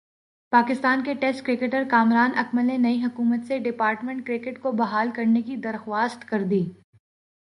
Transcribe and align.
پاکستان 0.51 1.03
کے 1.03 1.13
ٹیسٹ 1.13 1.45
کرکٹرکامران 1.45 2.31
اکمل 2.35 2.65
نے 2.65 2.77
نئی 2.77 3.03
حکومت 3.03 3.45
سے 3.47 3.57
ڈپارٹمنٹ 3.59 4.25
کرکٹ 4.27 4.61
کو 4.61 4.71
بحال 4.71 5.09
کرنے 5.15 5.41
کی 5.41 5.55
درخواست 5.55 6.27
کردی۔ 6.29 6.63